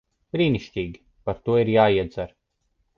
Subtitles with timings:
[0.37, 1.03] Brīnišķīgi.
[1.29, 2.37] Par to ir jāiedzer.